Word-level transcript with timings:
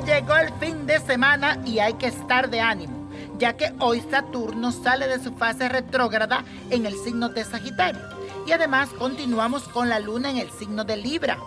llegó 0.00 0.36
el 0.36 0.52
fin 0.54 0.86
de 0.86 1.00
semana 1.00 1.58
y 1.64 1.78
hay 1.78 1.94
que 1.94 2.06
estar 2.06 2.48
de 2.48 2.60
ánimo, 2.60 3.10
ya 3.38 3.56
que 3.56 3.72
hoy 3.80 4.02
Saturno 4.10 4.72
sale 4.72 5.08
de 5.08 5.22
su 5.22 5.32
fase 5.32 5.68
retrógrada 5.68 6.44
en 6.70 6.86
el 6.86 6.94
signo 6.94 7.28
de 7.28 7.44
Sagitario. 7.44 8.00
Y 8.46 8.52
además 8.52 8.88
continuamos 8.98 9.64
con 9.64 9.88
la 9.88 9.98
luna 9.98 10.30
en 10.30 10.38
el 10.38 10.50
signo 10.50 10.84
de 10.84 10.96
Libra. 10.96 11.38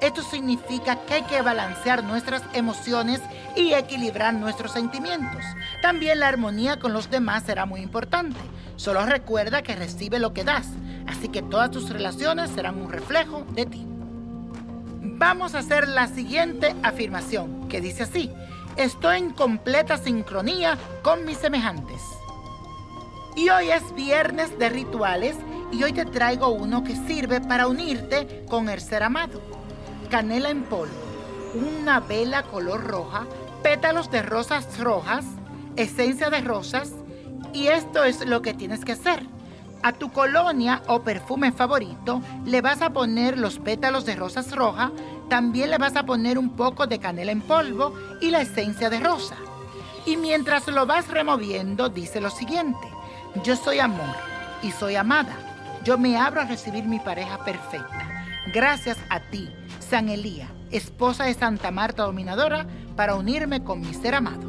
Esto 0.00 0.22
significa 0.22 0.96
que 1.06 1.14
hay 1.14 1.22
que 1.22 1.42
balancear 1.42 2.04
nuestras 2.04 2.42
emociones 2.52 3.20
y 3.56 3.72
equilibrar 3.72 4.34
nuestros 4.34 4.72
sentimientos. 4.72 5.42
También 5.80 6.20
la 6.20 6.28
armonía 6.28 6.78
con 6.78 6.92
los 6.92 7.10
demás 7.10 7.44
será 7.44 7.66
muy 7.66 7.80
importante. 7.80 8.38
Solo 8.76 9.04
recuerda 9.06 9.62
que 9.62 9.74
recibe 9.74 10.18
lo 10.18 10.34
que 10.34 10.44
das, 10.44 10.68
así 11.06 11.28
que 11.28 11.42
todas 11.42 11.70
tus 11.70 11.90
relaciones 11.90 12.50
serán 12.50 12.80
un 12.80 12.90
reflejo 12.90 13.44
de 13.54 13.66
ti. 13.66 13.86
Vamos 15.18 15.56
a 15.56 15.58
hacer 15.58 15.88
la 15.88 16.06
siguiente 16.06 16.76
afirmación, 16.84 17.68
que 17.68 17.80
dice 17.80 18.04
así, 18.04 18.30
estoy 18.76 19.18
en 19.18 19.30
completa 19.30 19.96
sincronía 19.98 20.78
con 21.02 21.24
mis 21.24 21.38
semejantes. 21.38 22.00
Y 23.34 23.48
hoy 23.48 23.72
es 23.72 23.92
viernes 23.96 24.56
de 24.60 24.68
rituales 24.68 25.34
y 25.72 25.82
hoy 25.82 25.92
te 25.92 26.04
traigo 26.04 26.50
uno 26.50 26.84
que 26.84 26.94
sirve 26.94 27.40
para 27.40 27.66
unirte 27.66 28.44
con 28.48 28.68
el 28.68 28.80
ser 28.80 29.02
amado. 29.02 29.42
Canela 30.08 30.50
en 30.50 30.62
polvo, 30.62 30.94
una 31.52 31.98
vela 31.98 32.44
color 32.44 32.84
roja, 32.84 33.26
pétalos 33.64 34.12
de 34.12 34.22
rosas 34.22 34.78
rojas, 34.78 35.24
esencia 35.74 36.30
de 36.30 36.42
rosas 36.42 36.92
y 37.52 37.66
esto 37.66 38.04
es 38.04 38.24
lo 38.24 38.40
que 38.40 38.54
tienes 38.54 38.84
que 38.84 38.92
hacer. 38.92 39.26
A 39.82 39.92
tu 39.92 40.10
colonia 40.12 40.82
o 40.88 41.02
perfume 41.02 41.52
favorito 41.52 42.20
le 42.44 42.60
vas 42.60 42.82
a 42.82 42.90
poner 42.90 43.38
los 43.38 43.58
pétalos 43.58 44.04
de 44.04 44.16
rosas 44.16 44.54
rojas, 44.54 44.90
también 45.28 45.70
le 45.70 45.78
vas 45.78 45.94
a 45.96 46.04
poner 46.04 46.38
un 46.38 46.50
poco 46.50 46.86
de 46.86 46.98
canela 46.98 47.30
en 47.30 47.42
polvo 47.42 47.94
y 48.20 48.30
la 48.30 48.40
esencia 48.40 48.90
de 48.90 49.00
rosa. 49.00 49.36
Y 50.04 50.16
mientras 50.16 50.66
lo 50.68 50.86
vas 50.86 51.08
removiendo, 51.08 51.88
dice 51.88 52.20
lo 52.20 52.30
siguiente, 52.30 52.88
yo 53.44 53.56
soy 53.56 53.78
amor 53.78 54.14
y 54.62 54.72
soy 54.72 54.96
amada. 54.96 55.36
Yo 55.84 55.96
me 55.96 56.16
abro 56.16 56.40
a 56.40 56.44
recibir 56.44 56.84
mi 56.84 56.98
pareja 56.98 57.44
perfecta. 57.44 58.24
Gracias 58.52 58.98
a 59.10 59.20
ti, 59.20 59.48
San 59.78 60.08
Elía, 60.08 60.48
esposa 60.70 61.24
de 61.24 61.34
Santa 61.34 61.70
Marta 61.70 62.02
Dominadora, 62.02 62.66
para 62.96 63.14
unirme 63.14 63.62
con 63.62 63.80
mi 63.80 63.94
ser 63.94 64.14
amado. 64.14 64.48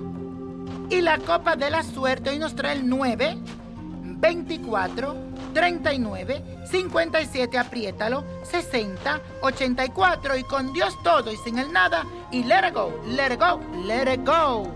Y 0.90 1.02
la 1.02 1.20
copa 1.20 1.56
de 1.56 1.70
la 1.70 1.84
suerte 1.84 2.32
hoy 2.32 2.40
nos 2.40 2.56
trae 2.56 2.74
el 2.74 2.90
9, 2.90 3.38
24, 4.20 5.16
39, 5.54 6.44
57, 6.70 7.58
apriétalo, 7.58 8.26
60, 8.44 9.22
84 9.42 10.38
y 10.38 10.44
con 10.44 10.74
Dios 10.74 10.94
todo 11.04 11.32
y 11.32 11.38
sin 11.38 11.58
el 11.58 11.72
nada 11.72 12.06
y 12.32 12.44
let 12.44 12.68
it 12.68 12.74
go, 12.74 12.92
let 13.08 13.34
it 13.34 13.40
go, 13.40 13.60
let 13.86 14.14
it 14.14 14.26
go. 14.26 14.70